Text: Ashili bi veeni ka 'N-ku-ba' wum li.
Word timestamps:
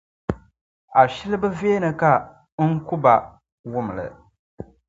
Ashili 1.01 1.35
bi 1.41 1.49
veeni 1.59 1.89
ka 1.99 2.11
'N-ku-ba' 2.61 3.27
wum 3.71 3.87
li. 3.97 4.07